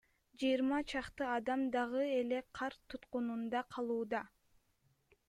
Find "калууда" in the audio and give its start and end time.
3.77-4.23